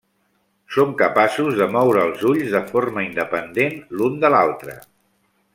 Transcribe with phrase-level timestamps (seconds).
[0.75, 4.79] Són capaços de moure els ulls de forma independent l'un de l'altre.